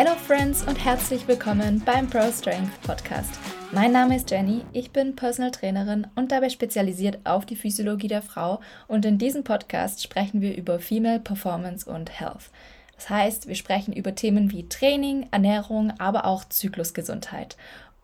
[0.00, 3.36] Hello Friends und herzlich willkommen beim Pro Strength Podcast.
[3.72, 8.22] Mein Name ist Jenny, ich bin Personal Trainerin und dabei spezialisiert auf die Physiologie der
[8.22, 12.50] Frau und in diesem Podcast sprechen wir über Female Performance und Health.
[12.94, 17.56] Das heißt, wir sprechen über Themen wie Training, Ernährung, aber auch Zyklusgesundheit.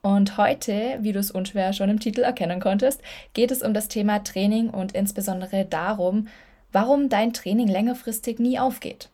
[0.03, 3.03] Und heute, wie du es unschwer schon im Titel erkennen konntest,
[3.35, 6.27] geht es um das Thema Training und insbesondere darum,
[6.73, 9.11] warum dein Training längerfristig nie aufgeht.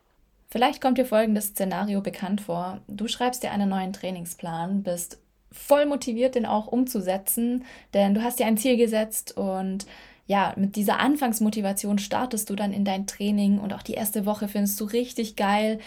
[0.50, 2.80] Vielleicht kommt dir folgendes Szenario bekannt vor.
[2.88, 5.18] Du schreibst dir einen neuen Trainingsplan, bist
[5.52, 7.64] voll motiviert, den auch umzusetzen,
[7.94, 9.86] denn du hast dir ein Ziel gesetzt und
[10.26, 14.46] ja, mit dieser Anfangsmotivation startest du dann in dein Training und auch die erste Woche
[14.46, 15.80] findest du richtig geil.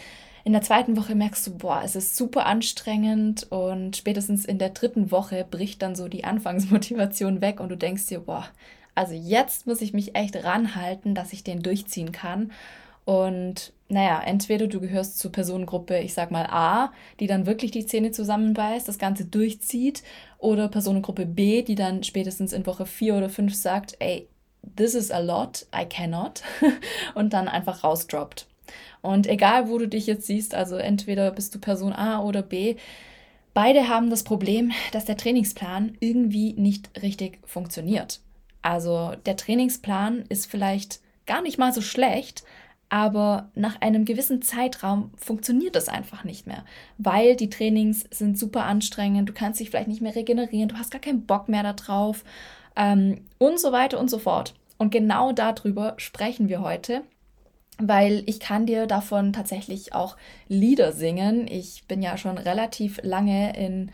[0.44, 4.72] In der zweiten Woche merkst du, boah, es ist super anstrengend und spätestens in der
[4.72, 8.46] dritten Woche bricht dann so die Anfangsmotivation weg und du denkst dir, boah,
[8.96, 12.52] also jetzt muss ich mich echt ranhalten, dass ich den durchziehen kann.
[13.06, 17.86] Und naja, entweder du gehörst zur Personengruppe, ich sag mal A, die dann wirklich die
[17.86, 20.04] Zähne zusammenbeißt, das Ganze durchzieht,
[20.38, 24.28] oder Personengruppe B, die dann spätestens in Woche 4 oder 5 sagt, ey,
[24.76, 26.42] this is a lot, I cannot,
[27.16, 28.48] und dann einfach rausdroppt.
[29.02, 32.76] Und egal, wo du dich jetzt siehst, also entweder bist du Person A oder B,
[33.54, 38.22] beide haben das Problem, dass der Trainingsplan irgendwie nicht richtig funktioniert.
[38.62, 42.44] Also der Trainingsplan ist vielleicht gar nicht mal so schlecht,
[42.94, 46.64] aber nach einem gewissen Zeitraum funktioniert das einfach nicht mehr,
[47.00, 50.92] weil die Trainings sind super anstrengend, du kannst dich vielleicht nicht mehr regenerieren, du hast
[50.92, 52.24] gar keinen Bock mehr darauf
[52.76, 54.54] ähm, und so weiter und so fort.
[54.78, 57.02] Und genau darüber sprechen wir heute,
[57.80, 60.16] weil ich kann dir davon tatsächlich auch
[60.48, 61.48] Lieder singen.
[61.48, 63.90] Ich bin ja schon relativ lange in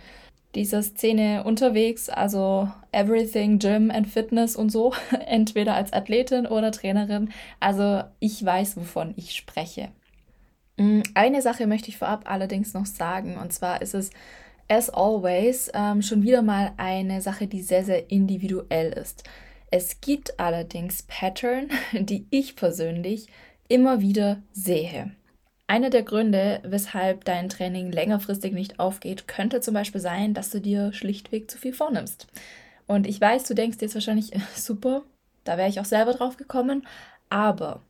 [0.55, 4.93] dieser Szene unterwegs, also Everything Gym and Fitness und so,
[5.27, 7.31] entweder als Athletin oder Trainerin.
[7.59, 9.89] Also ich weiß, wovon ich spreche.
[10.77, 14.09] Mm, eine Sache möchte ich vorab allerdings noch sagen, und zwar ist es,
[14.67, 19.23] as always, ähm, schon wieder mal eine Sache, die sehr, sehr individuell ist.
[19.71, 23.27] Es gibt allerdings Pattern, die ich persönlich
[23.67, 25.11] immer wieder sehe.
[25.69, 30.59] Einer der Gründe, weshalb dein Training längerfristig nicht aufgeht, könnte zum Beispiel sein, dass du
[30.59, 32.25] dir schlichtweg zu viel vornimmst.
[32.87, 35.03] Und ich weiß, du denkst jetzt wahrscheinlich, super,
[35.43, 36.87] da wäre ich auch selber drauf gekommen,
[37.29, 37.83] aber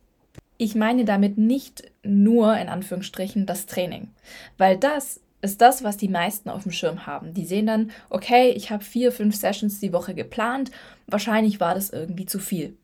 [0.57, 4.09] ich meine damit nicht nur in Anführungsstrichen das Training,
[4.57, 7.33] weil das ist das, was die meisten auf dem Schirm haben.
[7.33, 10.69] Die sehen dann, okay, ich habe vier, fünf Sessions die Woche geplant,
[11.07, 12.75] wahrscheinlich war das irgendwie zu viel.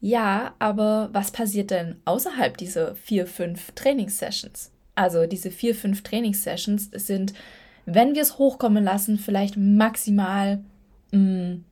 [0.00, 4.72] Ja, aber was passiert denn außerhalb dieser vier, fünf Trainingssessions?
[4.94, 7.34] Also diese vier, fünf Trainingssessions sind,
[7.86, 10.62] wenn wir es hochkommen lassen, vielleicht maximal
[11.12, 11.64] mh, mm,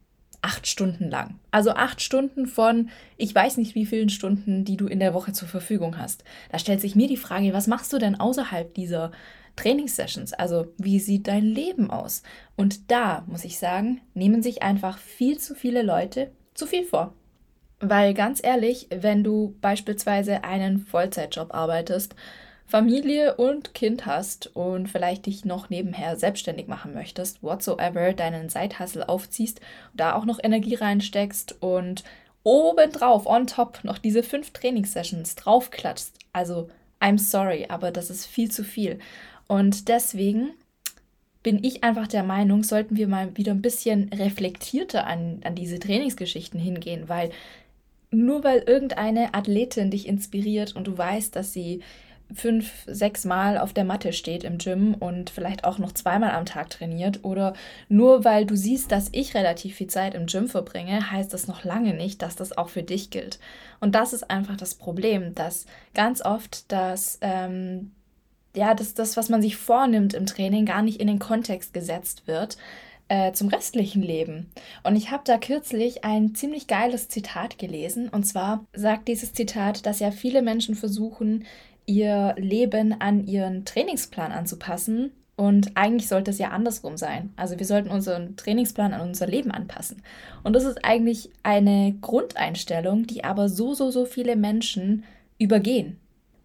[0.43, 1.39] acht Stunden lang.
[1.51, 5.33] Also acht Stunden von, ich weiß nicht wie vielen Stunden, die du in der Woche
[5.33, 6.23] zur Verfügung hast.
[6.51, 9.11] Da stellt sich mir die Frage, was machst du denn außerhalb dieser
[9.57, 10.33] Trainingssessions?
[10.35, 12.23] Also wie sieht dein Leben aus?
[12.57, 17.15] Und da, muss ich sagen, nehmen sich einfach viel zu viele Leute zu viel vor.
[17.81, 22.15] Weil ganz ehrlich, wenn du beispielsweise einen Vollzeitjob arbeitest,
[22.67, 29.09] Familie und Kind hast und vielleicht dich noch nebenher selbstständig machen möchtest, whatsoever, deinen Side-Hustle
[29.09, 29.61] aufziehst,
[29.95, 32.05] da auch noch Energie reinsteckst und
[32.43, 36.15] obendrauf, on top, noch diese fünf Trainingssessions draufklatschst.
[36.33, 36.69] Also,
[37.01, 38.99] I'm sorry, aber das ist viel zu viel.
[39.47, 40.51] Und deswegen
[41.43, 45.79] bin ich einfach der Meinung, sollten wir mal wieder ein bisschen reflektierter an, an diese
[45.79, 47.31] Trainingsgeschichten hingehen, weil
[48.11, 51.81] nur weil irgendeine Athletin dich inspiriert und du weißt, dass sie
[52.35, 56.45] fünf, sechs Mal auf der Matte steht im Gym und vielleicht auch noch zweimal am
[56.45, 57.55] Tag trainiert oder
[57.89, 61.65] nur weil du siehst, dass ich relativ viel Zeit im Gym verbringe, heißt das noch
[61.65, 63.39] lange nicht, dass das auch für dich gilt.
[63.81, 65.65] Und das ist einfach das Problem, dass
[65.95, 67.93] ganz oft das, ähm,
[68.55, 72.27] ja, dass das, was man sich vornimmt im Training, gar nicht in den Kontext gesetzt
[72.27, 72.59] wird,
[73.09, 74.51] äh, zum restlichen Leben.
[74.85, 78.09] Und ich habe da kürzlich ein ziemlich geiles Zitat gelesen.
[78.09, 81.45] Und zwar sagt dieses Zitat, dass ja viele Menschen versuchen,
[81.87, 85.13] ihr Leben an ihren Trainingsplan anzupassen.
[85.37, 87.33] Und eigentlich sollte es ja andersrum sein.
[87.37, 90.03] Also wir sollten unseren Trainingsplan an unser Leben anpassen.
[90.43, 95.05] Und das ist eigentlich eine Grundeinstellung, die aber so, so, so viele Menschen
[95.39, 95.99] übergehen.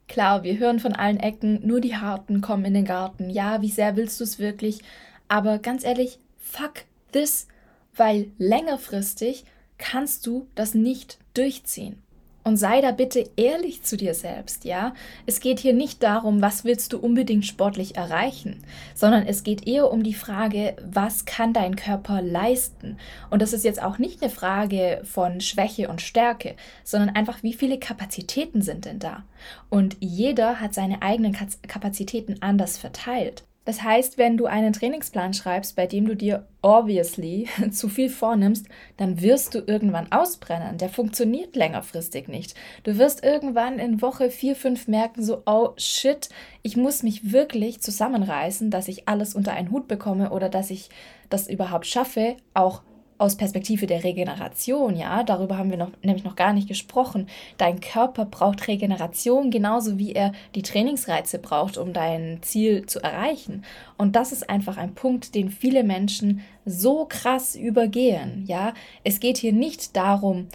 [0.08, 3.30] Klar, wir hören von allen Ecken, nur die Harten kommen in den Garten.
[3.30, 4.80] Ja, wie sehr willst du es wirklich?
[5.28, 6.20] Aber ganz ehrlich,
[6.54, 7.48] fuck this,
[7.96, 9.46] weil längerfristig
[9.78, 12.00] kannst du das nicht durchziehen.
[12.46, 14.94] Und sei da bitte ehrlich zu dir selbst, ja?
[15.26, 19.90] Es geht hier nicht darum, was willst du unbedingt sportlich erreichen, sondern es geht eher
[19.90, 22.98] um die Frage, was kann dein Körper leisten?
[23.30, 27.54] Und das ist jetzt auch nicht eine Frage von Schwäche und Stärke, sondern einfach, wie
[27.54, 29.24] viele Kapazitäten sind denn da?
[29.70, 33.46] Und jeder hat seine eigenen Kapazitäten anders verteilt.
[33.66, 38.68] Das heißt, wenn du einen Trainingsplan schreibst, bei dem du dir obviously zu viel vornimmst,
[38.98, 40.78] dann wirst du irgendwann ausbrennen.
[40.78, 42.56] Der funktioniert längerfristig nicht.
[42.84, 46.30] Du wirst irgendwann in Woche 4, 5 merken, so, oh shit,
[46.62, 50.90] ich muss mich wirklich zusammenreißen, dass ich alles unter einen Hut bekomme oder dass ich
[51.30, 52.82] das überhaupt schaffe, auch
[53.24, 57.28] aus Perspektive der Regeneration, ja, darüber haben wir noch, nämlich noch gar nicht gesprochen.
[57.58, 63.64] Dein Körper braucht Regeneration genauso wie er die Trainingsreize braucht, um dein Ziel zu erreichen.
[63.98, 68.74] Und das ist einfach ein Punkt, den viele Menschen so krass übergehen, ja.
[69.06, 70.50] Es geht hier nicht darum,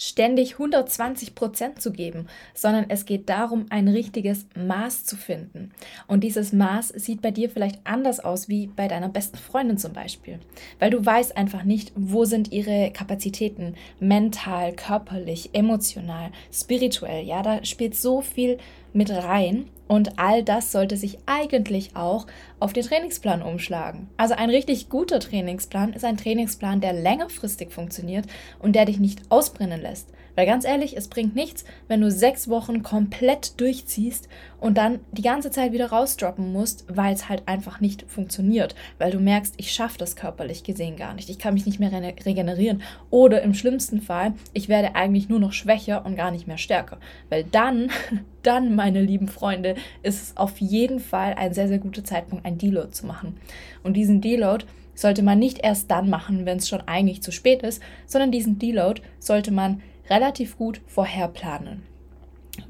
[0.00, 5.72] ständig 120 Prozent zu geben, sondern es geht darum, ein richtiges Maß zu finden.
[6.06, 9.92] Und dieses Maß sieht bei dir vielleicht anders aus wie bei deiner besten Freundin zum
[9.92, 10.40] Beispiel,
[10.78, 17.26] weil du weißt einfach nicht, wo sind ihre Kapazitäten mental, körperlich, emotional, spirituell.
[17.26, 18.56] Ja, da spielt so viel
[18.92, 22.26] mit rein und all das sollte sich eigentlich auch
[22.60, 24.08] auf den Trainingsplan umschlagen.
[24.16, 28.26] Also ein richtig guter Trainingsplan ist ein Trainingsplan, der längerfristig funktioniert
[28.60, 30.08] und der dich nicht ausbrennen lässt.
[30.34, 34.28] Weil ganz ehrlich, es bringt nichts, wenn du sechs Wochen komplett durchziehst
[34.60, 38.74] und dann die ganze Zeit wieder rausdroppen musst, weil es halt einfach nicht funktioniert.
[38.98, 41.30] Weil du merkst, ich schaffe das körperlich gesehen gar nicht.
[41.30, 42.82] Ich kann mich nicht mehr re regenerieren.
[43.10, 46.98] Oder im schlimmsten Fall, ich werde eigentlich nur noch schwächer und gar nicht mehr stärker.
[47.28, 47.90] Weil dann,
[48.42, 52.58] dann, meine lieben Freunde, ist es auf jeden Fall ein sehr, sehr guter Zeitpunkt, ein
[52.58, 53.36] Deload zu machen.
[53.82, 54.64] Und diesen Deload
[55.00, 58.58] sollte man nicht erst dann machen, wenn es schon eigentlich zu spät ist, sondern diesen
[58.58, 61.82] Deload sollte man relativ gut vorherplanen.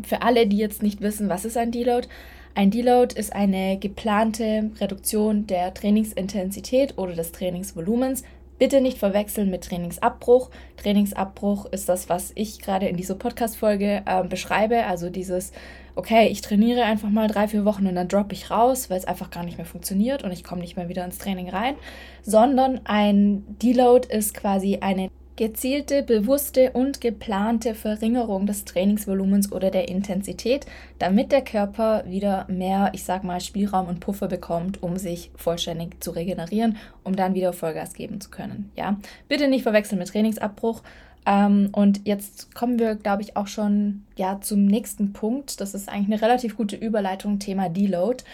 [0.02, 2.06] Für alle, die jetzt nicht wissen, was ist ein Deload,
[2.54, 8.24] ein Deload ist eine geplante Reduktion der Trainingsintensität oder des Trainingsvolumens.
[8.58, 10.50] Bitte nicht verwechseln mit Trainingsabbruch.
[10.76, 14.84] Trainingsabbruch ist das, was ich gerade in dieser Podcast-Folge äh, beschreibe.
[14.84, 15.52] Also dieses,
[15.94, 19.06] okay, ich trainiere einfach mal drei, vier Wochen und dann droppe ich raus, weil es
[19.06, 21.76] einfach gar nicht mehr funktioniert und ich komme nicht mehr wieder ins Training rein.
[22.22, 25.08] Sondern ein Deload ist quasi eine
[25.40, 30.66] gezielte, bewusste und geplante Verringerung des Trainingsvolumens oder der Intensität,
[30.98, 36.04] damit der Körper wieder mehr, ich sag mal, Spielraum und Puffer bekommt, um sich vollständig
[36.04, 38.70] zu regenerieren, um dann wieder Vollgas geben zu können.
[38.76, 38.98] Ja,
[39.28, 40.82] bitte nicht verwechseln mit Trainingsabbruch.
[41.24, 45.62] Ähm, und jetzt kommen wir, glaube ich, auch schon ja zum nächsten Punkt.
[45.62, 48.24] Das ist eigentlich eine relativ gute Überleitung, Thema Deload.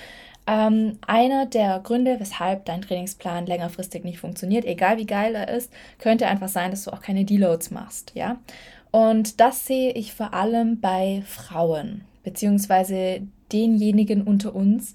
[0.46, 5.72] Ähm, einer der Gründe, weshalb dein Trainingsplan längerfristig nicht funktioniert, egal wie geil er ist,
[5.98, 8.38] könnte einfach sein, dass du auch keine Deloads machst, ja.
[8.93, 13.22] Und das sehe ich vor allem bei Frauen, beziehungsweise
[13.52, 14.94] denjenigen unter uns,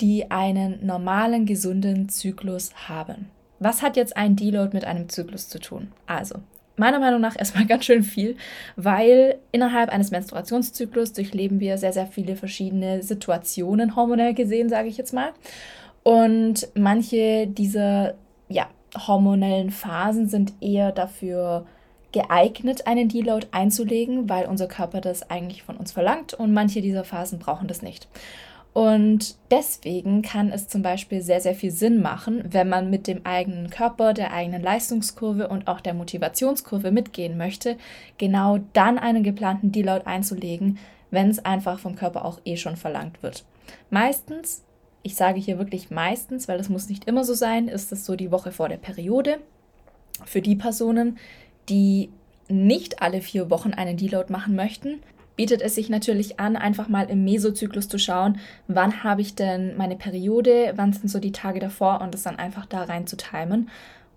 [0.00, 3.30] die einen normalen, gesunden Zyklus haben.
[3.60, 5.92] Was hat jetzt ein Deload mit einem Zyklus zu tun?
[6.06, 6.36] Also,
[6.78, 8.36] meiner Meinung nach erstmal ganz schön viel,
[8.76, 14.96] weil innerhalb eines Menstruationszyklus durchleben wir sehr, sehr viele verschiedene Situationen, hormonell gesehen, sage ich
[14.96, 15.32] jetzt mal.
[16.02, 18.14] Und manche dieser
[18.48, 21.66] ja, hormonellen Phasen sind eher dafür
[22.12, 27.04] geeignet, einen Deload einzulegen, weil unser Körper das eigentlich von uns verlangt und manche dieser
[27.04, 28.08] Phasen brauchen das nicht.
[28.72, 33.24] Und deswegen kann es zum Beispiel sehr, sehr viel Sinn machen, wenn man mit dem
[33.24, 37.76] eigenen Körper, der eigenen Leistungskurve und auch der Motivationskurve mitgehen möchte,
[38.18, 40.78] genau dann einen geplanten Deload einzulegen,
[41.10, 43.44] wenn es einfach vom Körper auch eh schon verlangt wird.
[43.90, 44.62] Meistens,
[45.02, 48.14] ich sage hier wirklich meistens, weil das muss nicht immer so sein, ist es so
[48.14, 49.38] die Woche vor der Periode.
[50.24, 51.18] Für die Personen,
[51.68, 52.10] die
[52.48, 55.00] nicht alle vier Wochen einen Deload machen möchten,
[55.38, 59.76] bietet es sich natürlich an, einfach mal im Mesozyklus zu schauen, wann habe ich denn
[59.76, 63.16] meine Periode, wann sind so die Tage davor und das dann einfach da rein zu
[63.16, 63.70] timen.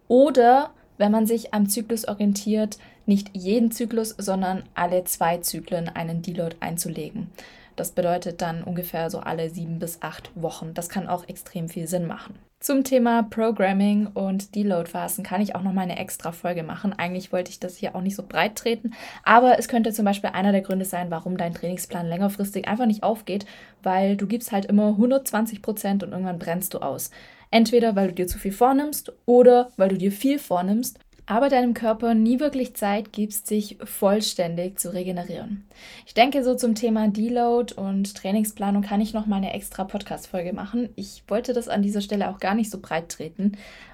[0.08, 6.24] Oder wenn man sich am Zyklus orientiert, nicht jeden Zyklus, sondern alle zwei Zyklen einen
[6.24, 7.30] Deload einzulegen.
[7.76, 10.74] Das bedeutet dann ungefähr so alle sieben bis acht Wochen.
[10.74, 12.34] Das kann auch extrem viel Sinn machen.
[12.62, 16.94] Zum Thema Programming und Deload-Phasen kann ich auch noch mal eine extra Folge machen.
[16.94, 20.30] Eigentlich wollte ich das hier auch nicht so breit treten, aber es könnte zum Beispiel
[20.30, 23.48] einer der Gründe sein, warum dein Trainingsplan längerfristig einfach nicht aufgeht,
[23.82, 27.10] weil du gibst halt immer 120 Prozent und irgendwann brennst du aus.
[27.50, 31.00] Entweder weil du dir zu viel vornimmst oder weil du dir viel vornimmst
[31.32, 35.64] aber deinem Körper nie wirklich Zeit gibst, sich vollständig zu regenerieren.
[36.06, 40.52] Ich denke, so zum Thema Deload und Trainingsplanung kann ich noch mal eine extra Podcast-Folge
[40.52, 40.90] machen.
[40.98, 43.54] Ich wollte das an dieser Stelle auch gar nicht so breit treten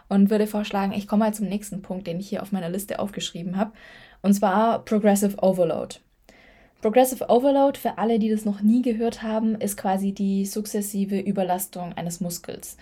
[0.09, 2.97] und würde vorschlagen, ich komme mal zum nächsten Punkt, den ich hier auf meiner Liste
[2.97, 3.71] aufgeschrieben habe,
[4.23, 5.97] und zwar Progressive Overload.
[6.81, 11.93] Progressive Overload, für alle, die das noch nie gehört haben, ist quasi die sukzessive Überlastung
[11.93, 12.77] eines Muskels.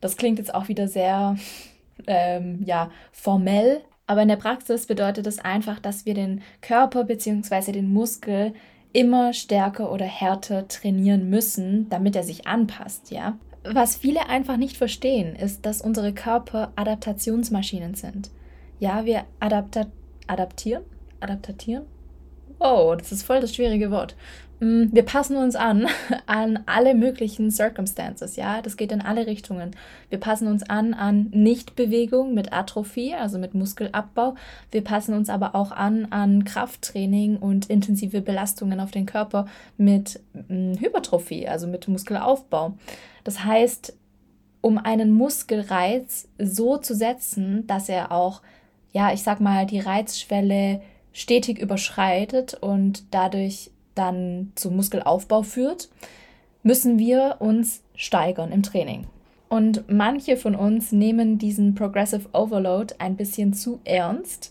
[0.00, 1.36] Das klingt jetzt auch wieder sehr
[2.08, 7.70] ähm, ja, formell, aber in der Praxis bedeutet das einfach, dass wir den Körper bzw.
[7.70, 8.54] den Muskel
[8.92, 13.38] immer stärker oder härter trainieren müssen, damit er sich anpasst, ja.
[13.62, 18.32] Was viele einfach nicht verstehen, ist, dass unsere Körper Adaptationsmaschinen sind.
[18.80, 19.86] Ja, wir adapta
[20.26, 20.82] adaptieren,
[21.20, 21.84] adaptatieren,
[22.58, 24.16] Oh, das ist voll das schwierige Wort.
[24.60, 25.88] Mm, wir passen uns an
[26.26, 29.72] an alle möglichen Circumstances, ja, das geht in alle Richtungen.
[30.10, 34.34] Wir passen uns an an Nichtbewegung mit Atrophie, also mit Muskelabbau.
[34.70, 40.20] Wir passen uns aber auch an an Krafttraining und intensive Belastungen auf den Körper mit
[40.48, 42.74] mm, Hypertrophie, also mit Muskelaufbau.
[43.24, 43.96] Das heißt,
[44.60, 48.42] um einen Muskelreiz so zu setzen, dass er auch,
[48.92, 55.90] ja, ich sag mal, die Reizschwelle stetig überschreitet und dadurch dann zum Muskelaufbau führt,
[56.62, 59.06] müssen wir uns steigern im Training.
[59.48, 64.50] Und manche von uns nehmen diesen Progressive Overload ein bisschen zu ernst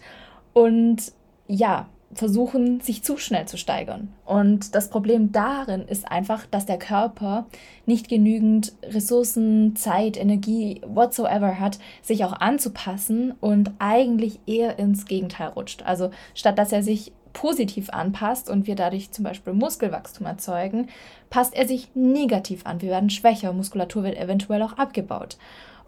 [0.53, 1.13] und
[1.47, 4.11] ja, versuchen, sich zu schnell zu steigern.
[4.25, 7.45] Und das Problem darin ist einfach, dass der Körper
[7.85, 15.49] nicht genügend Ressourcen, Zeit, Energie, whatsoever hat, sich auch anzupassen und eigentlich eher ins Gegenteil
[15.49, 15.83] rutscht.
[15.83, 20.88] Also statt dass er sich positiv anpasst und wir dadurch zum Beispiel Muskelwachstum erzeugen,
[21.29, 22.81] passt er sich negativ an.
[22.81, 25.38] Wir werden schwächer, Muskulatur wird eventuell auch abgebaut.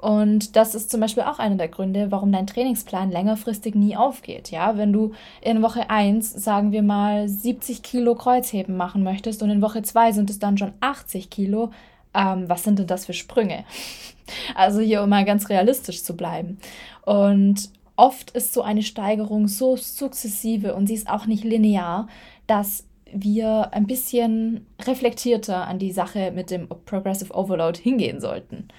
[0.02, 4.50] Und das ist zum Beispiel auch einer der Gründe, warum dein Trainingsplan längerfristig nie aufgeht.
[4.50, 9.52] Ja, wenn du in Woche 1, sagen wir mal, 70 Kilo Kreuzheben machen möchtest und
[9.52, 11.70] in Woche 2 sind es dann schon 80 Kilo,
[12.16, 13.64] ähm, was sind denn das für Sprünge?
[14.56, 16.58] Also hier um mal ganz realistisch zu bleiben.
[17.04, 17.70] Und
[18.02, 22.08] oft ist so eine Steigerung so sukzessive und sie ist auch nicht linear,
[22.48, 28.70] dass wir ein bisschen reflektierter an die Sache mit dem Progressive Overload hingehen sollten.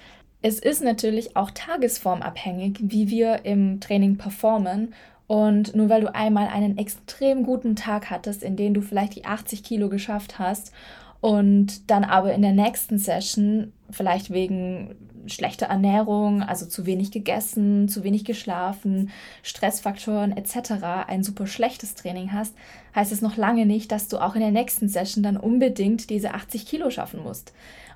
[0.41, 4.93] Es ist natürlich auch tagesformabhängig, wie wir im Training performen.
[5.27, 9.23] Und nur weil du einmal einen extrem guten Tag hattest, in dem du vielleicht die
[9.23, 10.73] 80 Kilo geschafft hast
[11.21, 14.95] und dann aber in der nächsten Session vielleicht wegen
[15.27, 19.11] schlechter Ernährung, also zu wenig gegessen, zu wenig geschlafen,
[19.41, 20.73] Stressfaktoren etc.
[21.07, 22.53] ein super schlechtes Training hast,
[22.95, 26.33] heißt es noch lange nicht, dass du auch in der nächsten Session dann unbedingt diese
[26.33, 27.53] 80 Kilo schaffen musst.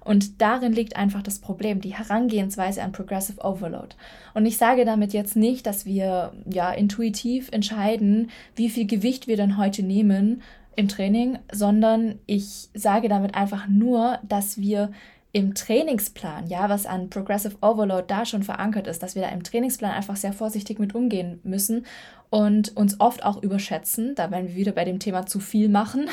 [0.07, 3.93] Und darin liegt einfach das Problem, die Herangehensweise an Progressive Overload.
[4.33, 9.35] Und ich sage damit jetzt nicht, dass wir ja intuitiv entscheiden, wie viel Gewicht wir
[9.35, 10.41] dann heute nehmen
[10.77, 14.91] im Training, sondern ich sage damit einfach nur, dass wir
[15.33, 19.43] im Trainingsplan, ja, was an Progressive Overload da schon verankert ist, dass wir da im
[19.43, 21.85] Trainingsplan einfach sehr vorsichtig mit umgehen müssen
[22.29, 24.15] und uns oft auch überschätzen.
[24.15, 26.09] Da werden wir wieder bei dem Thema zu viel machen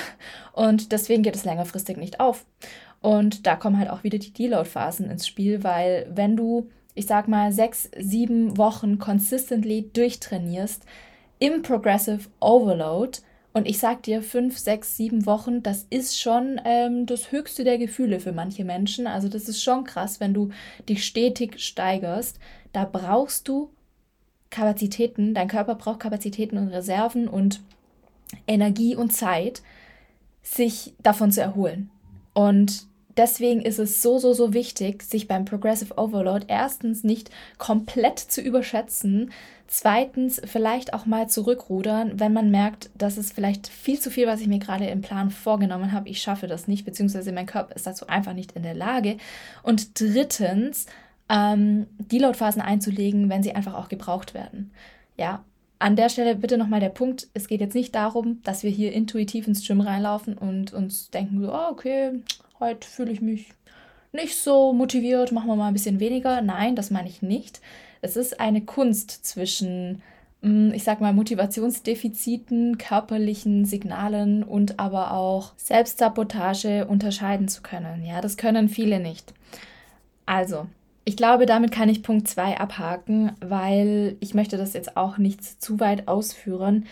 [0.52, 2.44] und deswegen geht es längerfristig nicht auf.
[3.00, 7.28] Und da kommen halt auch wieder die Deload-Phasen ins Spiel, weil wenn du, ich sag
[7.28, 10.84] mal, sechs, sieben Wochen consistently durchtrainierst
[11.38, 13.18] im Progressive Overload,
[13.54, 17.78] und ich sag dir, fünf, sechs, sieben Wochen, das ist schon ähm, das höchste der
[17.78, 19.06] Gefühle für manche Menschen.
[19.06, 20.50] Also das ist schon krass, wenn du
[20.88, 22.40] dich stetig steigerst.
[22.72, 23.70] Da brauchst du
[24.50, 27.60] Kapazitäten, dein Körper braucht Kapazitäten und Reserven und
[28.48, 29.62] Energie und Zeit,
[30.42, 31.90] sich davon zu erholen.
[32.32, 38.18] Und deswegen ist es so, so, so wichtig, sich beim Progressive Overload erstens nicht komplett
[38.18, 39.30] zu überschätzen,
[39.66, 44.40] zweitens vielleicht auch mal zurückrudern, wenn man merkt, dass es vielleicht viel zu viel, was
[44.40, 47.86] ich mir gerade im Plan vorgenommen habe, ich schaffe das nicht, beziehungsweise mein Körper ist
[47.86, 49.16] dazu einfach nicht in der Lage.
[49.62, 50.86] Und drittens,
[51.28, 54.72] ähm, Deload-Phasen einzulegen, wenn sie einfach auch gebraucht werden.
[55.16, 55.44] Ja,
[55.78, 58.92] an der Stelle bitte nochmal der Punkt, es geht jetzt nicht darum, dass wir hier
[58.92, 62.12] intuitiv ins Gym reinlaufen und uns denken, so, oh, okay,
[62.60, 63.48] heute fühle ich mich
[64.12, 66.40] nicht so motiviert, machen wir mal ein bisschen weniger.
[66.40, 67.60] Nein, das meine ich nicht.
[68.00, 70.02] Es ist eine Kunst zwischen,
[70.42, 78.04] mm, ich sag mal, Motivationsdefiziten, körperlichen Signalen und aber auch Selbstsabotage unterscheiden zu können.
[78.04, 79.34] Ja, das können viele nicht.
[80.26, 80.66] Also,
[81.04, 85.42] ich glaube, damit kann ich Punkt 2 abhaken, weil ich möchte das jetzt auch nicht
[85.62, 86.86] zu weit ausführen.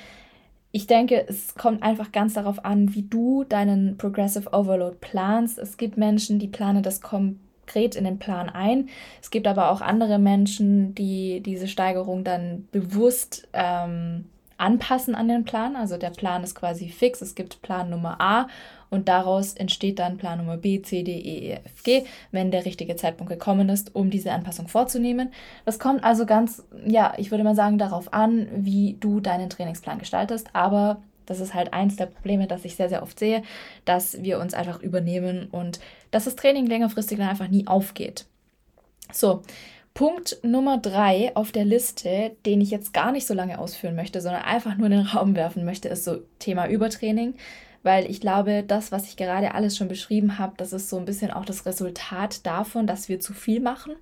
[0.75, 5.59] Ich denke, es kommt einfach ganz darauf an, wie du deinen Progressive Overload planst.
[5.59, 8.88] Es gibt Menschen, die planen das konkret in den Plan ein.
[9.21, 14.25] Es gibt aber auch andere Menschen, die diese Steigerung dann bewusst ähm,
[14.57, 15.76] anpassen an den Plan.
[15.76, 17.21] Also der Plan ist quasi fix.
[17.21, 18.49] Es gibt Plan Nummer A
[18.92, 22.64] und daraus entsteht dann Plan Nummer B, C, D, E, E, F, G, wenn der
[22.64, 25.32] richtige Zeitpunkt gekommen ist, um diese Anpassung vorzunehmen.
[25.64, 29.99] Das kommt also ganz, ja, ich würde mal sagen, darauf an, wie du deinen Trainingsplan
[29.99, 33.42] gestaltest, aber Das ist halt eins der Probleme, das ich sehr, sehr oft sehe,
[33.84, 35.80] dass wir uns einfach übernehmen und
[36.11, 38.26] dass das Training längerfristig dann einfach nie aufgeht.
[39.12, 39.42] So,
[39.94, 44.20] Punkt Nummer drei auf der Liste, den ich jetzt gar nicht so lange ausführen möchte,
[44.20, 47.34] sondern einfach nur in den Raum werfen möchte, ist so Thema Übertraining.
[47.82, 51.04] Weil ich glaube, das, was ich gerade alles schon beschrieben habe, das ist so ein
[51.04, 53.94] bisschen auch das Resultat davon, dass wir zu viel machen.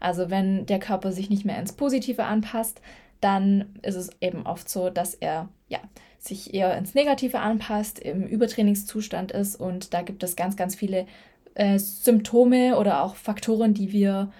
[0.00, 2.80] Also wenn der Körper sich nicht mehr ins Positive anpasst,
[3.20, 5.78] dann ist es eben oft so, dass er ja,
[6.18, 11.06] sich eher ins Negative anpasst, im Übertrainingszustand ist und da gibt es ganz, ganz viele
[11.54, 14.30] äh, Symptome oder auch Faktoren, die wir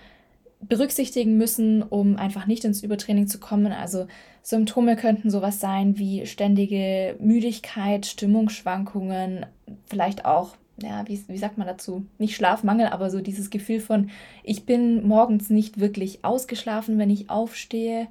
[0.61, 3.73] berücksichtigen müssen, um einfach nicht ins Übertraining zu kommen.
[3.73, 4.07] Also
[4.43, 9.47] Symptome könnten sowas sein wie ständige Müdigkeit, Stimmungsschwankungen,
[9.87, 12.07] vielleicht auch, ja, wie, wie sagt man dazu?
[12.19, 14.11] Nicht Schlafmangel, aber so dieses Gefühl von,
[14.43, 18.09] ich bin morgens nicht wirklich ausgeschlafen, wenn ich aufstehe.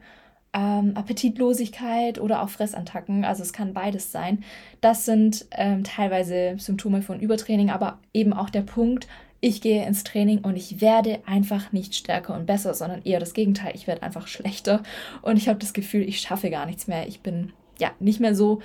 [0.53, 4.43] Ähm, Appetitlosigkeit oder auch Fressattacken, also es kann beides sein.
[4.81, 9.07] Das sind ähm, teilweise Symptome von Übertraining, aber eben auch der Punkt,
[9.41, 13.33] ich gehe ins Training und ich werde einfach nicht stärker und besser, sondern eher das
[13.33, 13.74] Gegenteil.
[13.75, 14.83] Ich werde einfach schlechter
[15.24, 17.07] und ich habe das Gefühl, ich schaffe gar nichts mehr.
[17.07, 18.62] Ich bin ja nicht mehr so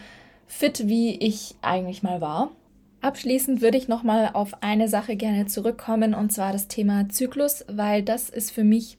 [0.46, 2.50] fit, wie ich eigentlich mal war.
[3.00, 8.02] Abschließend würde ich nochmal auf eine Sache gerne zurückkommen und zwar das Thema Zyklus, weil
[8.02, 8.98] das ist für mich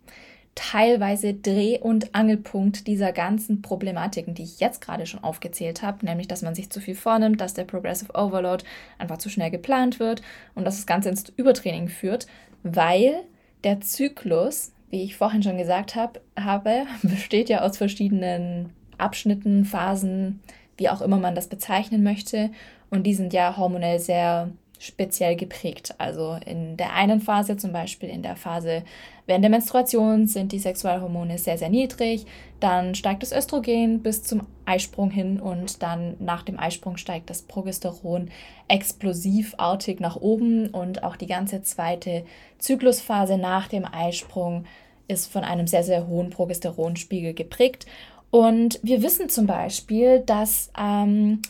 [0.57, 6.27] teilweise Dreh- und Angelpunkt dieser ganzen Problematiken, die ich jetzt gerade schon aufgezählt habe, nämlich
[6.27, 8.65] dass man sich zu viel vornimmt, dass der Progressive Overload
[8.97, 10.23] einfach zu schnell geplant wird
[10.55, 12.25] und dass das Ganze ins Übertraining führt,
[12.63, 13.19] weil
[13.63, 20.41] der Zyklus, wie ich vorhin schon gesagt hab, habe, besteht ja aus verschiedenen Abschnitten, Phasen,
[20.75, 22.49] wie auch immer man das bezeichnen möchte.
[22.89, 25.95] Und die sind ja hormonell sehr speziell geprägt.
[25.97, 28.83] Also in der einen Phase, zum Beispiel in der Phase
[29.25, 32.25] während der Menstruation, sind die Sexualhormone sehr, sehr niedrig.
[32.59, 37.41] Dann steigt das Östrogen bis zum Eisprung hin und dann nach dem Eisprung steigt das
[37.41, 38.29] Progesteron
[38.67, 42.25] explosivartig nach oben und auch die ganze zweite
[42.57, 44.65] Zyklusphase nach dem Eisprung
[45.07, 47.85] ist von einem sehr, sehr hohen Progesteronspiegel geprägt.
[48.29, 51.41] Und wir wissen zum Beispiel, dass ähm,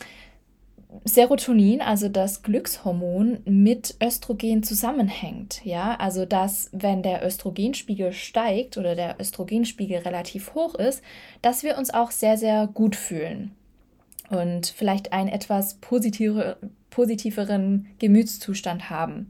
[1.04, 5.64] Serotonin, also das Glückshormon, mit Östrogen zusammenhängt.
[5.64, 11.02] Ja, also dass, wenn der Östrogenspiegel steigt oder der Östrogenspiegel relativ hoch ist,
[11.42, 13.52] dass wir uns auch sehr, sehr gut fühlen
[14.30, 16.56] und vielleicht einen etwas positive,
[16.90, 19.28] positiveren Gemütszustand haben.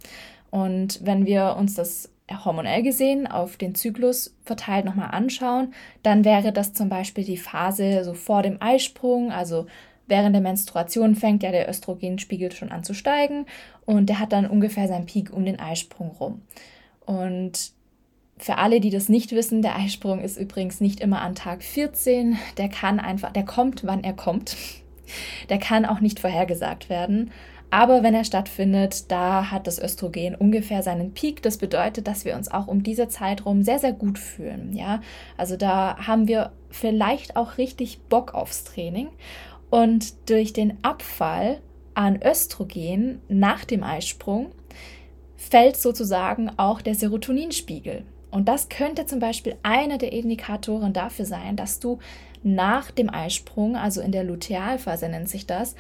[0.51, 2.11] Und wenn wir uns das
[2.45, 8.05] hormonell gesehen auf den Zyklus verteilt nochmal anschauen, dann wäre das zum Beispiel die Phase
[8.05, 9.67] so vor dem Eisprung, also
[10.09, 13.47] während der Menstruation fängt ja der Östrogenspiegel schon an zu steigen
[13.87, 16.43] und der hat dann ungefähr seinen Peak um den Eisprung rum.
[17.07, 17.73] Und
[18.39, 22.39] für alle, die das nicht wissen, der Eisprung ist übrigens nicht immer an Tag 14.
[22.57, 24.57] Der kann einfach, der kommt, wann er kommt.
[25.49, 27.31] Der kann auch nicht vorhergesagt werden.
[27.71, 31.43] Aber wenn er stattfindet, da hat das Östrogen ungefähr seinen Peak.
[31.43, 34.75] Das bedeutet, dass wir uns auch um diese Zeitraum sehr, sehr gut fühlen.
[34.75, 35.01] Ja,
[35.37, 39.09] also da haben wir vielleicht auch richtig Bock aufs Training.
[39.71, 41.61] Und durch den Abfall
[41.95, 44.53] an Östrogen nach dem Eisprung
[45.37, 48.05] fällt sozusagen auch der Serotoninspiegel.
[48.31, 51.99] Und das könnte zum Beispiel einer der Indikatoren dafür sein, dass du
[52.43, 55.75] nach dem Eisprung, also in der Lutealphase nennt sich das,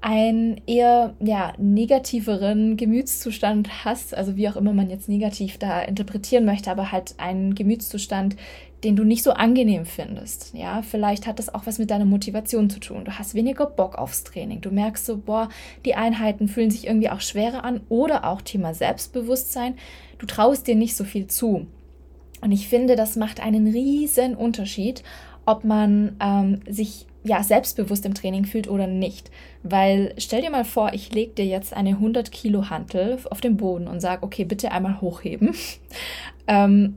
[0.00, 6.44] einen eher ja, negativeren Gemütszustand hast, also wie auch immer man jetzt negativ da interpretieren
[6.44, 8.36] möchte, aber halt einen Gemütszustand,
[8.84, 10.54] den du nicht so angenehm findest.
[10.54, 13.04] Ja, vielleicht hat das auch was mit deiner Motivation zu tun.
[13.04, 14.60] Du hast weniger Bock aufs Training.
[14.60, 15.48] Du merkst so, boah,
[15.84, 19.74] die Einheiten fühlen sich irgendwie auch schwerer an oder auch Thema Selbstbewusstsein.
[20.18, 21.66] Du traust dir nicht so viel zu.
[22.40, 25.02] Und ich finde, das macht einen riesen Unterschied,
[25.44, 29.32] ob man ähm, sich ja selbstbewusst im Training fühlt oder nicht.
[29.64, 33.56] Weil stell dir mal vor, ich lege dir jetzt eine 100 Kilo Hantel auf den
[33.56, 35.54] Boden und sage, okay, bitte einmal hochheben.
[36.46, 36.96] ähm,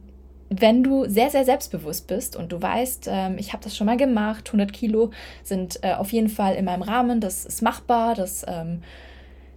[0.53, 3.95] wenn du sehr, sehr selbstbewusst bist und du weißt, ähm, ich habe das schon mal
[3.95, 5.11] gemacht, 100 Kilo
[5.43, 8.83] sind äh, auf jeden Fall in meinem Rahmen, das ist machbar, das ähm,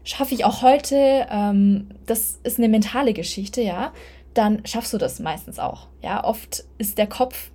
[0.04, 3.92] schaffe ich auch heute, ähm, das ist eine mentale Geschichte, ja,
[4.34, 5.88] dann schaffst du das meistens auch.
[6.00, 7.50] Ja, oft ist der Kopf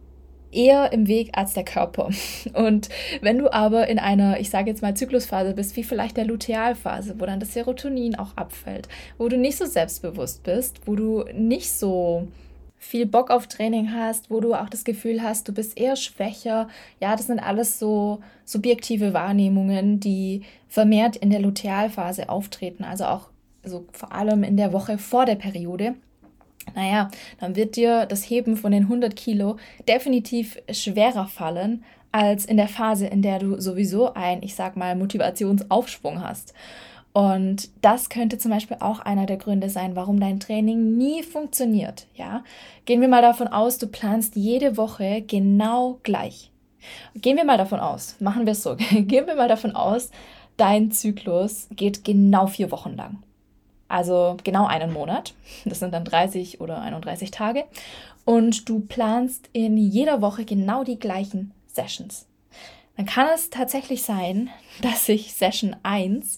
[0.51, 2.09] eher im Weg als der Körper.
[2.53, 2.89] Und
[3.21, 7.15] wenn du aber in einer, ich sage jetzt mal, Zyklusphase bist, wie vielleicht der Lutealphase,
[7.19, 11.71] wo dann das Serotonin auch abfällt, wo du nicht so selbstbewusst bist, wo du nicht
[11.71, 12.27] so
[12.79, 16.69] viel Bock auf Training hast, wo du auch das Gefühl hast, du bist eher schwächer.
[16.99, 23.29] Ja, das sind alles so subjektive Wahrnehmungen, die vermehrt in der Lutealphase auftreten, also auch
[23.63, 25.95] also vor allem in der Woche vor der Periode.
[26.75, 32.57] naja, dann wird dir das Heben von den 100 Kilo definitiv schwerer fallen als in
[32.57, 36.53] der Phase, in der du sowieso ein, ich sag mal, Motivationsaufschwung hast.
[37.11, 42.07] Und das könnte zum Beispiel auch einer der Gründe sein, warum dein Training nie funktioniert.
[42.15, 42.43] Ja,
[42.85, 46.51] gehen wir mal davon aus, du planst jede Woche genau gleich.
[47.15, 50.11] Gehen wir mal davon aus, machen wir es so, gehen wir mal davon aus,
[50.55, 53.23] dein Zyklus geht genau vier Wochen lang.
[53.87, 55.33] Also genau einen Monat.
[55.65, 57.65] Das sind dann 30 oder 31 Tage.
[58.23, 62.27] Und du planst in jeder Woche genau die gleichen Sessions.
[62.95, 64.49] Dann kann es tatsächlich sein,
[64.81, 66.37] dass sich Session 1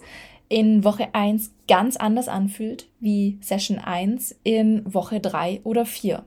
[0.52, 6.26] in Woche 1 ganz anders anfühlt wie Session 1 in Woche 3 oder 4.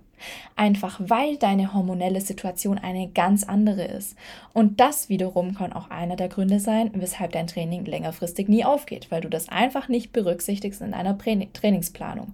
[0.56, 4.16] Einfach weil deine hormonelle Situation eine ganz andere ist.
[4.54, 9.10] Und das wiederum kann auch einer der Gründe sein, weshalb dein Training längerfristig nie aufgeht,
[9.10, 12.32] weil du das einfach nicht berücksichtigst in deiner Trainingsplanung.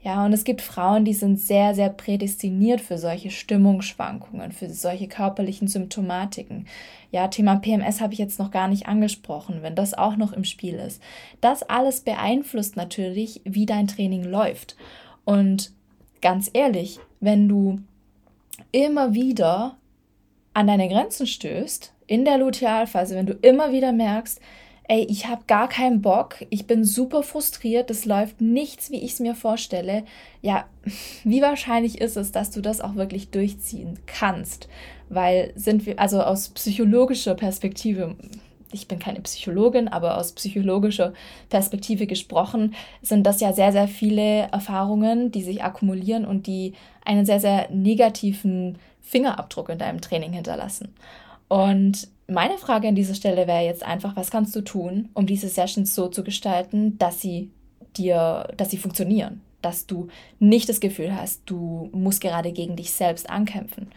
[0.00, 5.08] Ja, und es gibt Frauen, die sind sehr, sehr prädestiniert für solche Stimmungsschwankungen, für solche
[5.08, 6.66] körperlichen Symptomatiken.
[7.10, 10.44] Ja, Thema PMS habe ich jetzt noch gar nicht angesprochen, wenn das auch noch im
[10.44, 11.02] Spiel ist.
[11.40, 14.76] Das alles beeinflusst natürlich, wie dein Training läuft.
[15.24, 15.72] Und
[16.22, 17.80] ganz ehrlich, wenn du
[18.70, 19.76] immer wieder
[20.54, 24.40] an deine Grenzen stößt, in der Lutealphase, wenn du immer wieder merkst,
[24.88, 29.12] ey, ich habe gar keinen Bock, ich bin super frustriert, das läuft nichts, wie ich
[29.12, 30.04] es mir vorstelle.
[30.40, 30.64] Ja,
[31.24, 34.68] wie wahrscheinlich ist es, dass du das auch wirklich durchziehen kannst?
[35.10, 38.16] Weil sind wir, also aus psychologischer Perspektive,
[38.72, 41.12] ich bin keine Psychologin, aber aus psychologischer
[41.50, 46.72] Perspektive gesprochen, sind das ja sehr, sehr viele Erfahrungen, die sich akkumulieren und die
[47.04, 50.94] einen sehr, sehr negativen Fingerabdruck in deinem Training hinterlassen.
[51.48, 55.48] Und meine Frage an dieser Stelle wäre jetzt einfach, was kannst du tun, um diese
[55.48, 57.50] Sessions so zu gestalten, dass sie
[57.96, 62.92] dir, dass sie funktionieren, dass du nicht das Gefühl hast, du musst gerade gegen dich
[62.92, 63.88] selbst ankämpfen.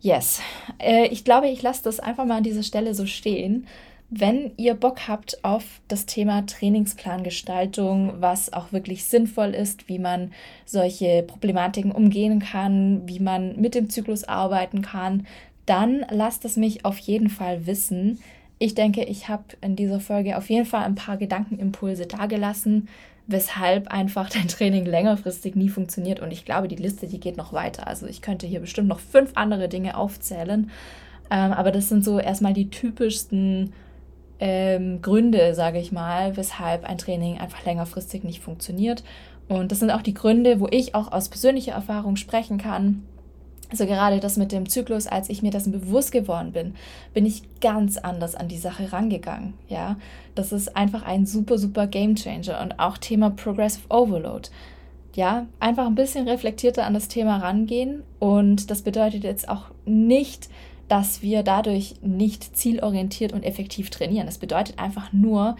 [0.00, 0.40] Yes,
[0.78, 3.66] äh, ich glaube, ich lasse das einfach mal an dieser Stelle so stehen.
[4.08, 10.32] Wenn ihr Bock habt auf das Thema Trainingsplangestaltung, was auch wirklich sinnvoll ist, wie man
[10.64, 15.26] solche Problematiken umgehen kann, wie man mit dem Zyklus arbeiten kann,
[15.66, 18.20] dann lasst es mich auf jeden Fall wissen.
[18.58, 22.88] Ich denke, ich habe in dieser Folge auf jeden Fall ein paar Gedankenimpulse dargelassen,
[23.26, 26.20] weshalb einfach dein Training längerfristig nie funktioniert.
[26.20, 27.86] Und ich glaube, die Liste, die geht noch weiter.
[27.86, 30.70] Also ich könnte hier bestimmt noch fünf andere Dinge aufzählen.
[31.30, 33.72] Ähm, aber das sind so erstmal die typischsten
[34.38, 39.02] ähm, Gründe, sage ich mal, weshalb ein Training einfach längerfristig nicht funktioniert.
[39.48, 43.02] Und das sind auch die Gründe, wo ich auch aus persönlicher Erfahrung sprechen kann
[43.70, 46.74] also gerade das mit dem Zyklus, als ich mir das bewusst geworden bin,
[47.14, 49.54] bin ich ganz anders an die Sache rangegangen.
[49.68, 49.96] Ja,
[50.34, 54.48] das ist einfach ein super, super Game Changer und auch Thema Progressive Overload.
[55.14, 60.48] Ja, einfach ein bisschen reflektierter an das Thema rangehen und das bedeutet jetzt auch nicht,
[60.88, 64.26] dass wir dadurch nicht zielorientiert und effektiv trainieren.
[64.26, 65.56] Das bedeutet einfach nur,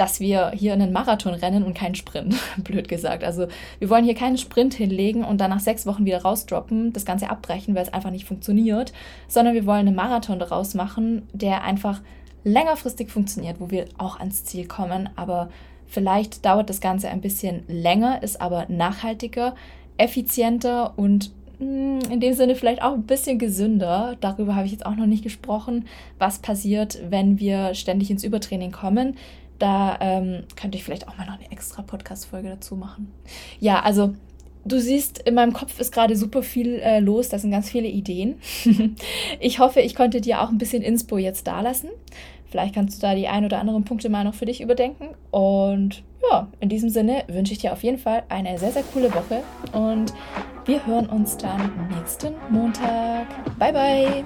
[0.00, 3.22] dass wir hier einen Marathon rennen und keinen Sprint, blöd gesagt.
[3.22, 3.48] Also
[3.80, 7.28] wir wollen hier keinen Sprint hinlegen und dann nach sechs Wochen wieder rausdroppen, das Ganze
[7.28, 8.94] abbrechen, weil es einfach nicht funktioniert,
[9.28, 12.00] sondern wir wollen einen Marathon daraus machen, der einfach
[12.44, 15.50] längerfristig funktioniert, wo wir auch ans Ziel kommen, aber
[15.86, 19.54] vielleicht dauert das Ganze ein bisschen länger, ist aber nachhaltiger,
[19.98, 24.16] effizienter und hm, in dem Sinne vielleicht auch ein bisschen gesünder.
[24.22, 25.84] Darüber habe ich jetzt auch noch nicht gesprochen,
[26.18, 29.16] was passiert, wenn wir ständig ins Übertraining kommen.
[29.60, 33.12] Da ähm, könnte ich vielleicht auch mal noch eine extra Podcast-Folge dazu machen.
[33.60, 34.14] Ja, also
[34.64, 37.28] du siehst, in meinem Kopf ist gerade super viel äh, los.
[37.28, 38.40] Da sind ganz viele Ideen.
[39.40, 41.90] ich hoffe, ich konnte dir auch ein bisschen Inspo jetzt dalassen.
[42.50, 45.10] Vielleicht kannst du da die ein oder anderen Punkte mal noch für dich überdenken.
[45.30, 49.12] Und ja, in diesem Sinne wünsche ich dir auf jeden Fall eine sehr, sehr coole
[49.14, 49.42] Woche.
[49.72, 50.12] Und
[50.64, 53.26] wir hören uns dann nächsten Montag.
[53.58, 54.24] Bye, bye.